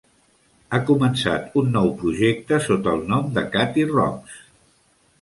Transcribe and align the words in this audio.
Ha 0.71 0.79
començat 0.89 1.53
un 1.61 1.69
nou 1.77 1.93
projecte 2.01 2.61
sota 2.71 2.97
el 2.99 3.07
nom 3.15 3.31
de 3.39 3.47
Katie 3.59 3.89
Rox. 3.97 4.45